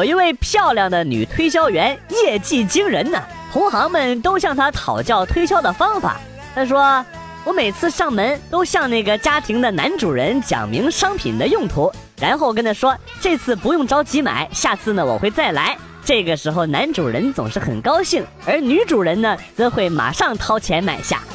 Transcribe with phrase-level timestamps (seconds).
[0.00, 3.22] 有一位漂亮的女推销员，业绩惊人呢，
[3.52, 6.18] 同行们都向她讨教推销的方法。
[6.54, 7.04] 她说
[7.44, 15.76] ：“我每次上门都向那个家庭的男主人讲明商品的用途，然后跟他说这次不用着急买，下次呢我会再来。
[16.02, 21.20] 这个时候男主人总是很高兴，而女主人呢则会马上掏钱买下。”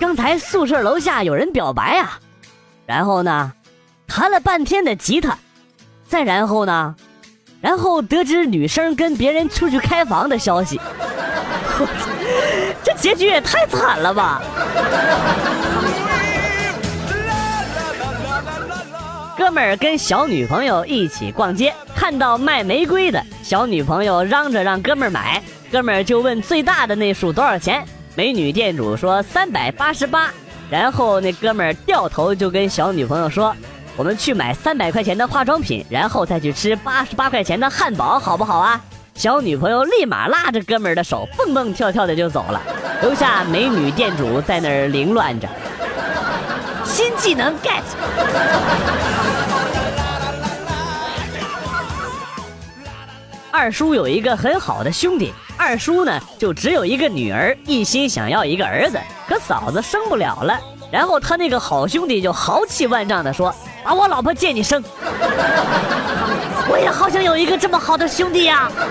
[0.00, 2.18] 刚才宿舍楼下有人表白啊，
[2.86, 3.52] 然后呢，
[4.06, 5.38] 弹了半天的吉他，
[6.06, 6.94] 再然后呢，
[7.60, 10.80] 然后得知女生跟别人出去开房的消息，
[12.82, 14.42] 这结局也太惨了吧！
[19.36, 27.84] 哥们儿跟小女朋友一起逛街，看到卖玫瑰的，小女朋友嚷着让哥们儿买，哥们儿就问最大的那束多少钱。
[28.14, 30.32] 美女店主说三百八十八，
[30.70, 33.54] 然后那哥们儿掉头就跟小女朋友说
[33.96, 38.80] ：“我们去买三百块钱的化妆品，然后再去吃八十八块钱的汉堡，好不好啊？”
[39.14, 42.60] 小女朋友立马拉着哥们儿的手，蹦蹦跳跳的就走了，
[43.00, 45.48] 留下美女店主在那儿凌乱着。
[46.84, 47.82] 新技能 get。
[53.54, 55.32] 二叔有一个很好的兄弟。
[55.56, 60.58] 二叔呢，就只有一个女儿，一心想要一个儿子，可嫂子生不了了。
[60.90, 64.82] 然后他那个好兄弟就豪气万丈的说：“把我老婆借你生。”
[66.68, 68.68] 我也好想有一个这么好的兄弟呀。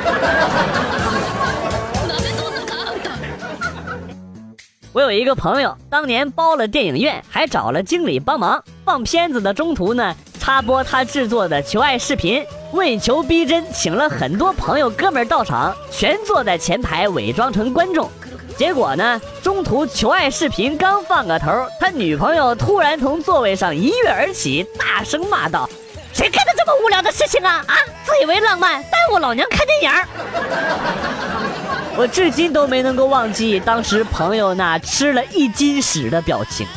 [4.94, 10.16] 我有一个朋友，当年包了电影院，还找了经理帮忙放片子的中途呢。
[10.44, 18.12] 插播他制作的求爱视频，为求逼真，请了很多朋友哥们儿到场，全坐在前排伪装成观众。
[18.58, 25.70] 结果呢，中途求爱视频刚放个头，他女朋友突然从座位上一跃而起，大声骂道
[26.12, 27.64] ：“谁干的这么无聊的事情啊？
[27.66, 29.90] 啊，自以为浪漫，耽误老娘看电影！”
[31.96, 36.68] 我至今都没能够忘记当时朋友那吃了一斤屎的表情。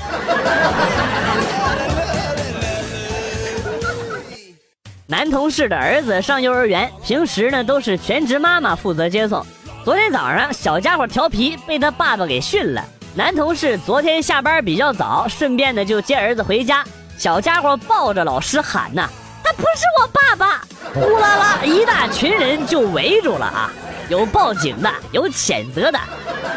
[5.16, 9.43] 男同事的儿子上幼儿园，平时呢都是全职妈妈负责接送。
[9.82, 12.84] 昨天早上，小家伙调皮，被他爸爸给训了。
[13.15, 16.84] 男同事昨天下班比较早，顺便呢就接儿子回家。
[17.16, 19.09] 小家伙抱着老师喊呐
[19.43, 20.62] ：“他不是我爸爸！”
[20.93, 23.72] 呼啦啦，一大群人就围住了啊！
[24.09, 25.99] 有报警的，有谴责的，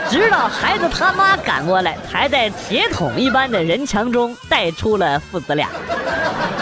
[0.09, 5.67] 直到孩子他妈赶过来，还在铁桶一般的人墙中带出了父子俩。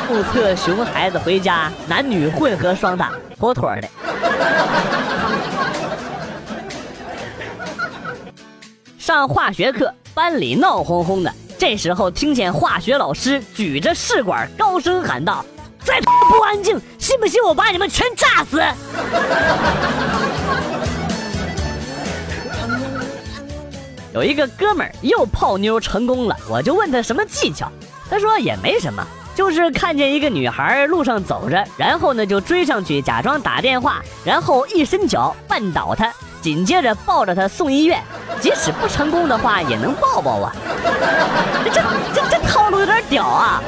[0.10, 3.88] 目测熊孩子回家，男女混合双打，妥妥的。
[8.98, 11.34] 上化学课，班里闹哄哄的。
[11.58, 15.44] 这时候听见化学老师举着试管高声喊道
[15.84, 18.62] ：“再不安静，信不信我把你们全炸死？”
[24.18, 27.72] 有一个哥们儿又泡妞成功了，我就问他什么技巧，
[28.10, 29.06] 他说也没什么。
[29.36, 36.12] 就是看见一个女孩路上走着，然后呢就追上去假装打电话，然后一伸脚绊倒她，
[36.42, 38.02] 紧接着抱着她送医院。
[38.42, 40.52] 即使不成功的话，也能抱抱啊！
[41.66, 41.80] 这
[42.16, 43.62] 这这套路有点屌啊！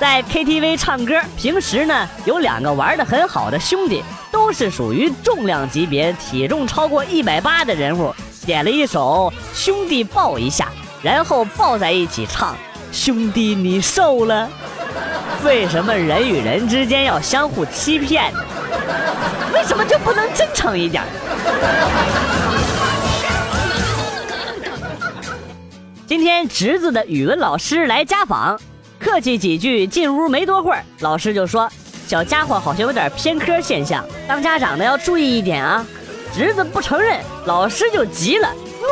[0.00, 4.02] 在 KTV 唱歌，平时呢有两个玩的很好的兄弟，
[4.46, 8.14] 都是属于重量级别，体重超过一百八的人物。
[8.46, 10.66] 点了一首《兄弟抱一下》，
[11.02, 12.56] 然后抱在一起唱
[12.92, 14.48] ：“兄弟你瘦了。
[15.42, 18.32] ”为什么人与人之间要相互欺骗？
[19.52, 21.02] 为什么就不能真诚一点？
[26.06, 28.56] 今天侄子的语文老师来家访，
[29.00, 31.68] 客气几句，进屋没多会儿，老师就说
[32.06, 35.84] ：“小家伙好像有点偏科现象，当家长的要注意一点啊。”
[36.32, 38.48] 侄子不承认，老师就急了，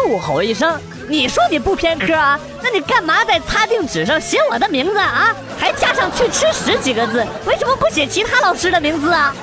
[0.06, 2.40] 怒吼一声：“你说你不偏科啊？
[2.62, 5.34] 那你干嘛在擦定纸上写我的名字啊？
[5.58, 7.24] 还加上去吃屎几个字？
[7.44, 9.34] 为什么不写其他老师的名字啊？”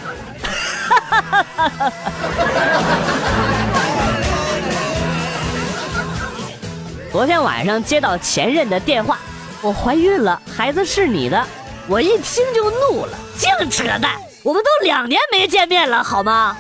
[7.12, 9.20] 昨天晚上接到前任的电话，
[9.62, 11.46] 我怀孕了，孩子是你的，
[11.88, 14.12] 我一听就怒了，净扯淡。
[14.44, 16.58] 我们都两年没见面了，好吗？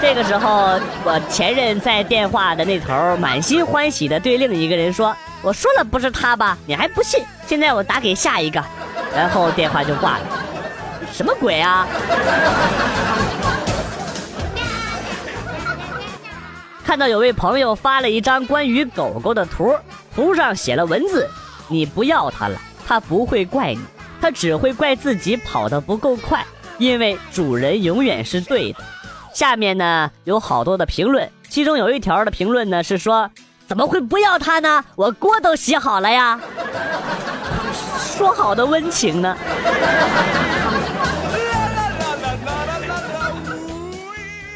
[0.00, 6.56] 这个时候，我前任在电话的那头满心欢喜的对另一个人说：“我说了不是他吧？
[6.66, 7.24] 你还不信？
[7.46, 8.62] 现在我打给下一个。”
[9.14, 10.20] 然后电话就挂了。
[11.12, 11.86] 什么鬼啊？
[16.84, 19.74] 看到有位朋友发了一张关于狗狗的图，
[20.14, 21.28] 图上写了文字
[21.66, 23.80] ：“你不要它了，它不会怪你，
[24.24, 26.42] 他只会怪自己跑得不够快，
[26.78, 28.78] 因为主人永远是对的。”
[29.34, 33.30] 下面呢有好多的评论，其中有一条的评论呢是说
[33.68, 34.82] ：“怎么会不要他呢？
[34.96, 36.40] 我锅都洗好了呀。”
[38.16, 39.36] 说好的温情呢？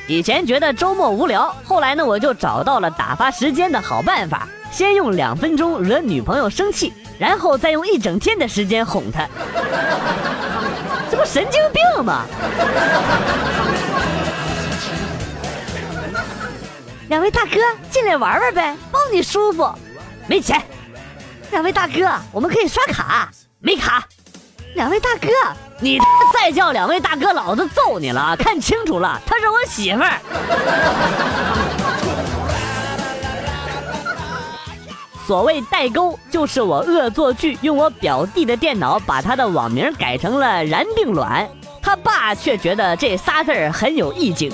[0.06, 9.26] 以前觉得周末无聊，后来呢，我就找到了打发时间的好办法：先用两分钟惹女朋友生气，然后再用一整天的时间哄她。
[11.10, 12.24] 这不神经病吗？
[17.08, 17.58] 两位大哥，
[17.90, 19.68] 进来玩玩呗，包你舒服。
[20.26, 20.62] 没钱。
[21.50, 23.30] 两位大哥，我们可以刷卡。
[23.60, 24.04] 没卡。
[24.74, 25.28] 两位大哥。
[25.80, 25.98] 你
[26.34, 28.36] 再叫两位大哥，老子揍你了！
[28.36, 30.18] 看清楚了，她是我媳妇儿。
[35.28, 41.46] 所谓代沟，就是我恶作剧用我表弟的电脑把他的网名改成了“然并卵”，
[41.84, 44.50] 他爸却觉得这仨字儿很有意境。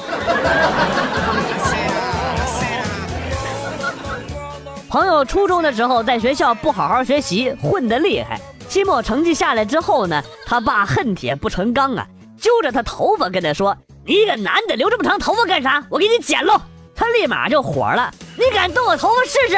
[4.89, 8.41] 朋友初中的时候在学校不好好学习，混得厉害。
[8.69, 12.05] 期末成绩下来之后呢，他爸恨铁不成钢啊，
[12.37, 15.81] 揪着他头发跟他说：“你一个男的留这么长头发干啥？
[15.89, 16.61] 我给你剪喽！”
[16.97, 19.57] 他立马就火了：“你敢动我头发试试？”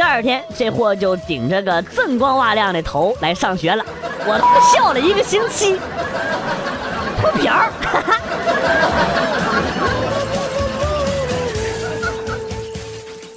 [0.00, 3.84] 第二天，这货就顶着个锃光瓦亮的头来上学了，
[4.24, 4.40] 我
[4.72, 5.78] 笑了一个星期。
[7.20, 7.68] 秃瓢。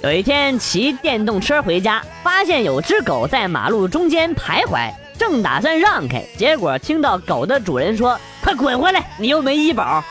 [0.02, 10.02] 有一天骑电动车回家，发现有只狗在马路中间徘徊，正打算让开，结果听到狗的主人说：“快滚回来，你又没医保。”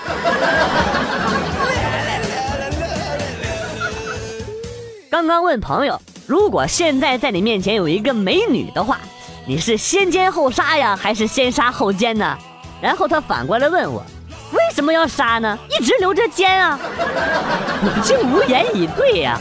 [5.10, 9.00] 刚刚问朋友，如果现在在你面前有一个美女的话，
[9.46, 12.38] 你是先奸后杀呀，还是先杀后奸呢？
[12.82, 14.04] 然后他反过来问我。
[14.52, 15.58] 为什么要杀呢？
[15.70, 16.80] 一直留着奸啊！
[16.80, 19.40] 我竟无言以对呀。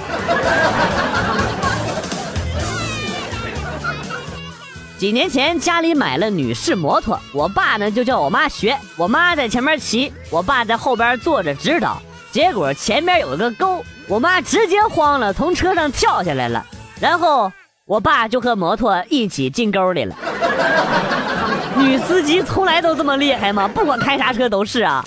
[4.96, 12.00] 几年前家里买了女士摩托，我爸呢就叫我妈学，我妈在前面骑，我爸在后边坐着指导。
[12.31, 16.64] 结果前面有个沟，我妈直接慌了，从车上跳下来了，
[17.02, 17.50] 然后
[17.84, 20.14] 我爸就和摩托一起进沟里了。
[21.76, 23.66] 女司机从来都这么厉害吗？
[23.66, 25.04] 不管开啥车都是啊。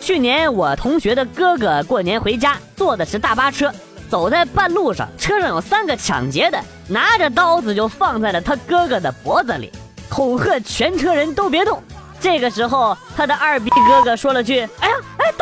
[0.00, 3.72] 去年我同学的哥哥过年回家，坐的是大巴车，
[4.08, 6.58] 走在半路上，车上有三个抢劫的，
[6.88, 9.70] 拿着刀子就放在了他哥哥的脖子里，
[10.08, 11.80] 恐吓全车人都别动。
[12.18, 14.96] 这个时候，他的二逼哥哥说了句：“哎呀，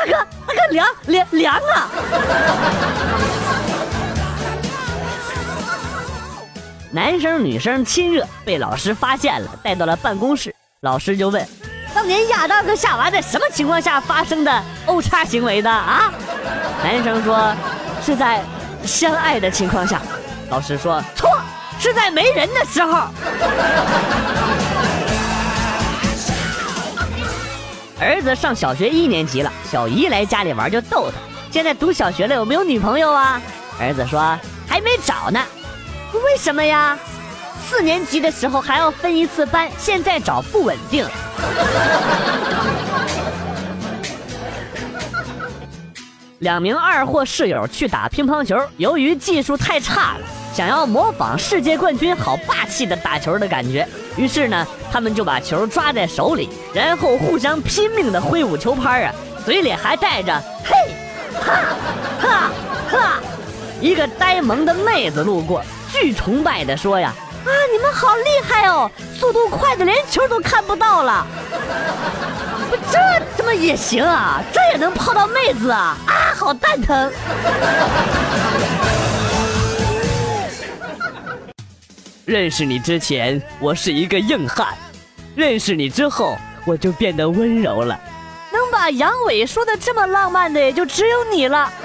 [0.07, 0.13] 哥，
[0.47, 1.91] 大哥凉凉凉啊！”
[6.93, 10.55] 男生女生亲热被老师发现了，带到了办公室。
[10.81, 11.47] 老师就问
[11.95, 16.11] ：“当年亚当和夏娃在什么情况下发生的 O 叉行为的啊？”
[16.83, 17.53] 男生说
[18.03, 18.43] ：“是在
[18.85, 20.01] 相爱的情况下。”
[20.49, 21.29] 老师说：“错，
[21.79, 23.09] 是在没人的时候。”
[27.99, 31.17] 儿子上小学一年级了，小姨来家里玩就逗他
[31.51, 33.41] ：“现在读小学了，有没有女朋友啊？”
[33.81, 34.39] 儿子说
[34.69, 35.41] ：“还没找呢。”
[36.13, 36.99] 为什么呀？
[37.69, 41.07] 四年级的时候还要分一次班，现在找不稳定。
[46.41, 50.21] 两名二货室友去打乒乓球，由于技术太差了，
[50.55, 60.33] 想要模仿世界冠军好霸气的打球的感觉，于是呢，他们就把球抓在手里，然后互相拼命的挥舞球拍啊，嘴里还带着
[60.65, 60.75] 嘿，
[61.41, 61.55] 哈，
[62.21, 62.51] 哈，
[62.91, 63.21] 哈。
[63.81, 65.63] 一个呆萌的妹子路过。
[65.93, 67.13] 巨崇拜的说呀，
[67.45, 71.27] 啊，你们好厉害哦，速度快的连球都看不到了。
[72.71, 72.99] 不，这
[73.37, 74.43] 怎么也行啊？
[74.53, 75.97] 这也能泡到妹子啊？
[76.07, 77.13] 啊，好蛋疼。
[82.27, 84.67] 认识你之前，我是一个硬汉；
[85.37, 87.97] 认识你之后，我就变得温柔了。
[88.53, 91.73] 能把阳痿说的这么浪漫的，也就只有你了。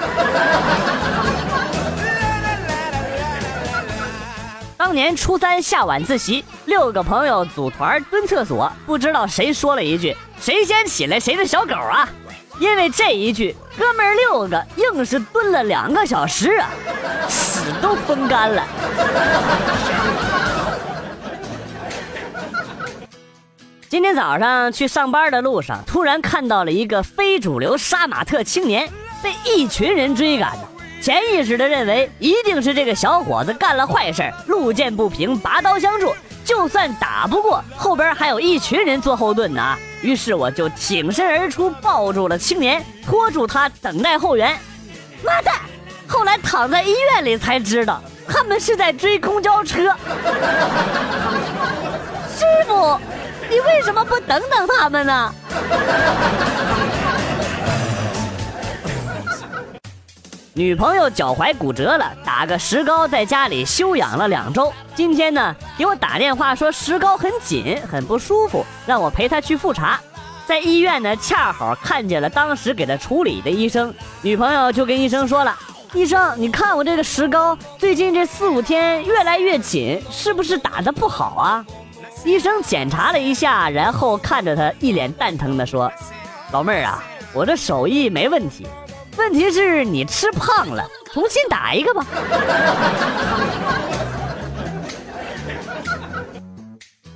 [4.75, 12.09] 当年初三下晚自习，六个朋友组团蹲厕所，不知道谁说了一句：“谁先起来谁是小狗啊！”
[12.57, 16.67] 因为这一句，哥们儿六个硬是蹲了两个小时啊，
[17.29, 18.65] 屎都风干了。
[23.91, 28.89] 今天早上去上班的路上，突然看到了一个非主流杀马特青年，
[29.21, 30.63] 被一群人追赶呢，
[31.01, 36.15] 潜意识的认为一定是这个小伙子干了坏事，路见不平拔刀相助。
[36.45, 39.77] 就算打不过，后边还有一群人做后盾呢。
[40.01, 44.57] 于是我就挺身而出，抱住了青年，拖住他等待后援。
[45.21, 45.55] 妈蛋！
[46.07, 49.93] 后来躺在医院里才知道，他们是在追公交车。
[53.71, 55.33] 为什么不等等他们呢？
[60.53, 64.71] 女朋友脚踝骨折了，打个石膏在家里休养了两周。
[64.93, 69.97] 今天呢，给我打电话说石膏很紧，很不舒服，让我陪她去复查。
[70.45, 73.93] 在医院呢，恰好看见了当时给她处理的医生。
[74.21, 75.57] 女朋友就跟医生说了
[75.95, 81.65] ：“医生，你看我这个石膏最近这四五天越来越紧，是不是打的不好啊？”
[82.23, 85.91] 医生检查了一下，然后看着他一脸蛋疼的说
[86.53, 88.67] ：“老妹儿啊，我这手艺没问题。”
[89.17, 92.05] 问题是你吃胖了，重新打一个吧。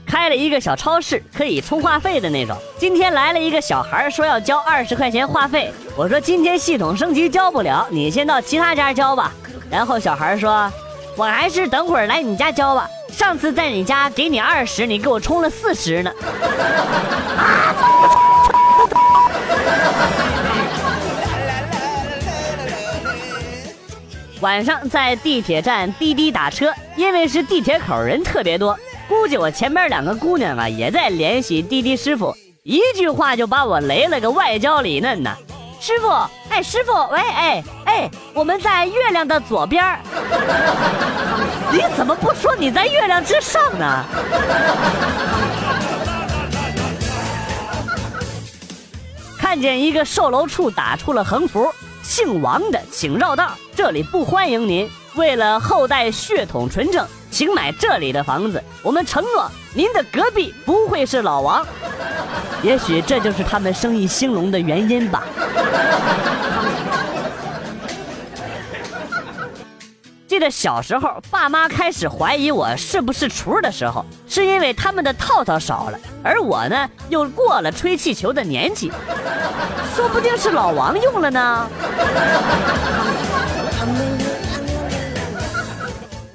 [0.05, 2.57] 开了一个小超市，可以充话费的那种。
[2.77, 5.71] 今天来了一个小孩，说要交二十块钱话费。
[5.95, 9.31] 我说今天系统升级交不了，你先到其他家交吧。
[9.69, 10.71] 然后小孩说
[11.15, 12.89] ：“我还是等会儿来你家交吧。
[13.11, 16.11] 上次在你家给你二十，你给我充了四十呢。”
[24.41, 35.35] 晚上在地铁站滴滴打车，因为是地铁口人特别多，估计我前面两个姑娘啊也在联系滴滴师傅，一句话就把我雷了个外焦里嫩呢。
[35.85, 36.09] 师傅，
[36.49, 39.85] 哎，师傅，喂，哎，哎，我们在月亮的左边
[41.71, 44.03] 你怎么不说你在月亮之上呢？
[49.37, 51.71] 看见一个售楼处打出了横幅。
[52.01, 54.89] 姓王的请绕道，这里不欢迎您。
[55.13, 58.63] 为了后代血统纯正，请买这里的房子。
[58.81, 61.67] 我们承诺，您的隔壁不会是老王。
[62.63, 65.21] 也许这就是他们生意兴隆的原因吧。
[70.25, 78.93] 记得小时候，爸妈开始怀疑我是不是厨的时候，是因为他们的套套少了，而我呢又过了吹气球的年纪。
[79.93, 81.69] 说不定是老王用了呢。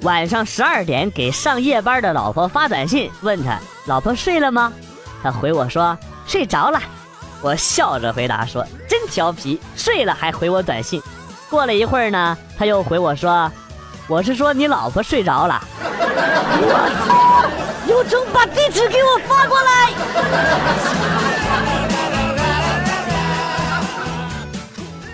[0.01, 4.73] 晚上十二点给上夜班的老婆发短信，问他老婆睡了吗？
[5.21, 6.81] 他回我说睡着了。
[7.41, 11.01] 我笑着回答说真调皮，睡了还回我短信。
[11.49, 13.51] 过了一会儿呢，他又回我说
[14.07, 15.63] 我是说你老婆睡着了。
[15.83, 17.47] 我操！
[17.87, 19.91] 有种把地址给我发过来。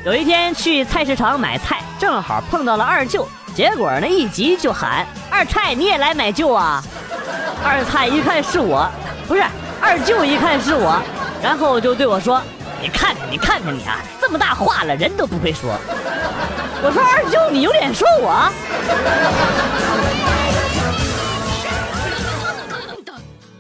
[0.06, 3.28] 有一天去菜市场买菜，正好碰到了二舅，
[3.58, 6.80] 结果呢一急就喊：“二菜你也来买舅啊！”
[7.66, 8.88] 二菜一看是我，
[9.28, 9.44] 不是
[9.82, 11.02] 二舅一看是我，
[11.42, 12.40] 然后就对我说
[12.80, 15.72] ：“你看看你看看你啊，这么大话了人都不会说。”
[16.84, 18.48] 我说：“二舅你有脸说我？”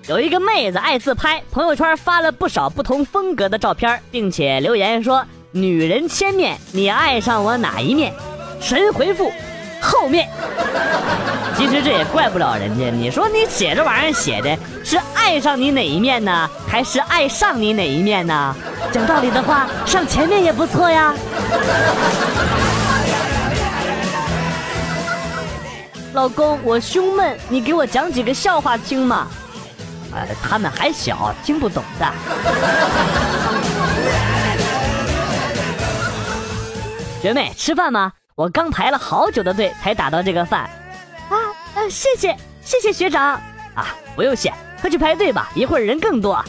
[0.07, 5.25] 有一个妹子爱自拍，朋友圈发了不少不同风格的照片，并且留言说。
[5.53, 8.13] 女人千面，你爱上我哪一面？
[8.61, 9.31] 神回复，
[9.81, 10.29] 后面。
[11.55, 12.91] 其实这也怪不了人家。
[12.91, 18.55] 你说你写这玩意儿写的是爱上你哪一面呢，还是爱上你哪一面呢？
[18.91, 21.13] 讲道理的话，上前面也不错呀。
[26.13, 29.27] 老公，我胸闷，你给我讲几个笑话听嘛。
[30.13, 32.11] 呃，他们还小，听不懂的。
[37.21, 38.13] 学妹，吃饭吗？
[38.37, 40.69] 我刚排了好久的队才打到这个饭。
[41.27, 41.33] 啊，
[41.73, 43.31] 呃，谢谢，谢谢学长。
[43.73, 46.39] 啊，不用谢，快去排队吧，一会儿人更多。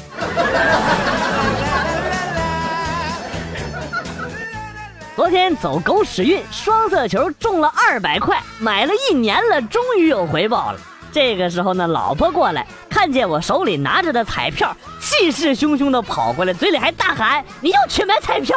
[5.16, 10.78] 昨天走狗屎运，双色球中了二百块，买了一年了，终于有回报了。
[11.10, 18.54] 这个时候呢，老婆过来，看见我手里拿着的彩票，气势汹汹的跑过来，嘴里还大喊：“你又去买彩票！”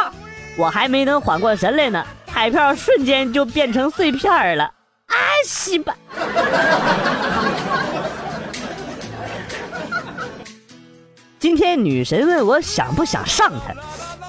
[0.59, 2.05] 我还没能缓过神来呢，
[2.41, 4.63] 彩票瞬间就变成碎片了。
[4.63, 5.95] 啊西吧！
[11.37, 13.75] 今天女神问我想不想上她，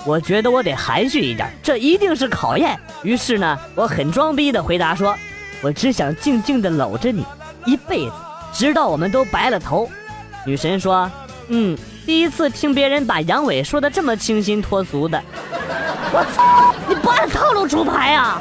[0.04, 2.78] 我觉得我得含蓄一点，这一定是考验。
[3.02, 5.16] 于是呢，我很装逼的回答说
[5.64, 7.24] ：“我只想静静的搂着你
[7.64, 8.12] 一辈子，
[8.52, 9.90] 直到我们都白了头。”
[10.44, 11.10] 女神说
[11.48, 15.18] ：“嗯，第一次听别人把阳痿说的这么清新脱俗的。”
[16.12, 16.71] 我操！
[16.92, 18.38] 你不按套路出牌啊！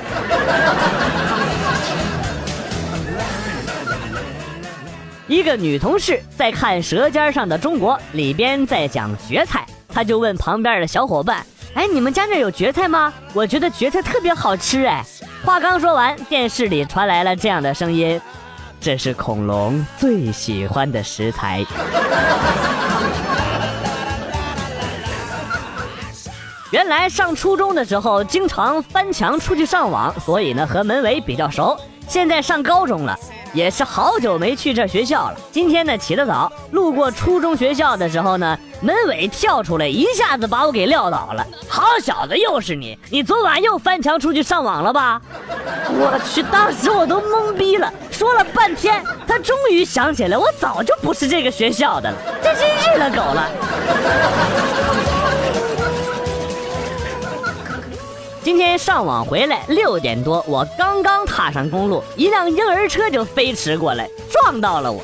[5.25, 13.13] 一个女同事在看《舌尖上的中国》，里边在讲蕨菜，她就问旁边的小伙伴：“哎，你们家那有蕨菜吗？
[13.34, 15.01] 我觉得蕨菜特别好吃。”哎，
[15.46, 18.20] 话刚说完，电视里传来了这样的声音
[18.81, 21.65] ：“这是恐龙最喜欢的食材。”
[26.72, 31.78] 原来上初中的时候，经常翻墙出去上网，所以呢和门卫比较熟。
[32.08, 33.18] 现在上高中了。
[33.54, 35.36] 也是好久没去这学校了。
[35.51, 41.46] 今天呢起得早，路过初中学校的时候呢，门卫跳出来，一下子把我给撂倒了。
[41.68, 42.98] 好小子，又是你！
[43.10, 45.22] 你昨晚又翻墙出去上网了吧？
[45.90, 47.92] 我去，当时我都懵逼了。
[48.10, 53.50] 说了半天，他终于想起来，我早就不是这个学校的了，真是日了狗了。
[58.43, 65.03] 今天上网回来六点多，我刚刚踏上公路，一辆婴儿车就飞驰过来，撞到了我。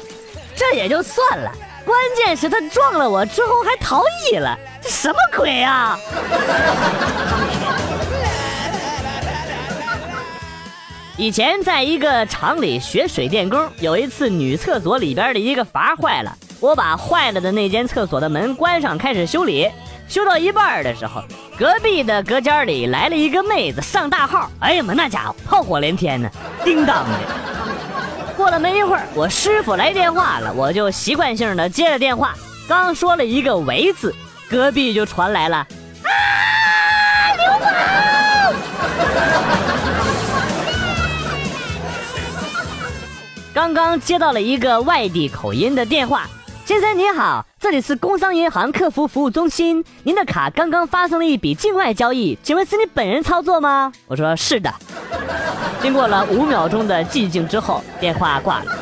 [0.56, 1.52] 这也就算了，
[1.86, 6.00] 关键是他撞了我之后还逃逸了，这什么鬼啊？
[11.16, 19.70] 以前在一个厂里学水电工，有一次女厕所里边的一个阀坏了，我把坏了的那间厕所的门关上，开始修理。
[20.08, 21.22] 修到一半的时候，
[21.58, 26.30] 隔壁的隔间里来了一个妹子上大号，哎呀妈，那家伙炮火连天呢，
[26.64, 27.12] 叮当的。
[28.36, 32.36] 过了没一会儿，我师傅来电话了，我就习惯性的接了电话，
[32.68, 34.14] 刚说了一个“喂”字，
[34.48, 35.66] 隔壁就传来了啊，
[37.38, 37.74] 流氓！
[43.52, 46.30] 刚刚接到了一个外地口音的电话。
[46.68, 49.82] 先生您好，这里是工商银行客服服务中心。
[50.04, 53.90] 您的卡刚刚发生了一笔境外交易，请问是你本人操作吗？
[54.06, 54.70] 我说是的。
[55.82, 58.76] 经过了五秒钟的寂静之后，电话挂了。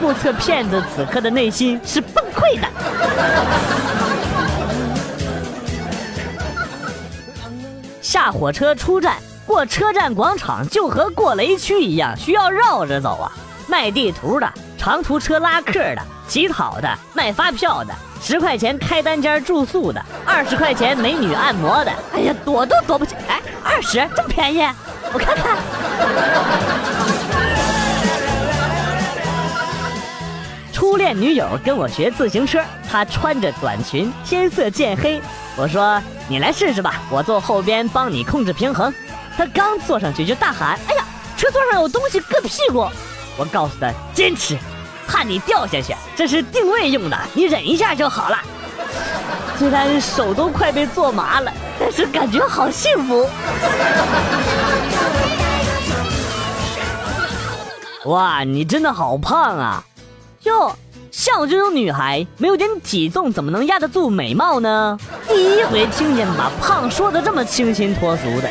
[0.00, 2.66] 目测骗子此刻的内心是崩溃的。
[8.02, 13.30] 下火车出站，过车站广场就和过雷区一样，需要绕着走啊。
[13.68, 16.02] 卖地图的，长途车拉客的。
[16.26, 23.14] 乞讨的、卖发票的、十块钱开单间住宿的、二十块钱美女按摩的，哎呀，躲都躲不起。
[23.28, 24.62] 哎，二十这么便宜？
[25.12, 25.56] 我看看。
[30.72, 35.20] 初恋女友跟我学自行车，她穿着短裙，天色渐黑。
[35.56, 38.92] 我说你来试试吧，我坐后边帮你控制平衡。
[39.36, 41.04] 她刚坐上去就大喊：“哎呀，
[41.36, 42.88] 车座上有东西硌屁股！”
[43.38, 44.58] 我告诉她坚持。
[45.06, 48.38] 怕你掉下去，这是定位用的，你忍一下就好了。
[49.56, 53.28] 虽然手都快被做麻了，但是感觉好幸福。
[58.06, 59.82] 哇，你真的好胖啊！
[60.42, 60.76] 哟，
[61.10, 64.98] 像我这种女孩，没有点体重怎么能压得住美貌呢？
[65.28, 68.50] 第一回听见把胖说的这么清新脱俗的。